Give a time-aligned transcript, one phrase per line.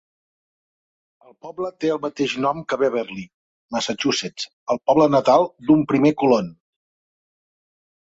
[1.27, 3.27] El poble té el mateix nom que Beverly,
[3.77, 6.55] Massachusetts, el poble natal d'un primer colon.